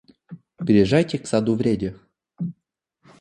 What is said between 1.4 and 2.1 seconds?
Вреде.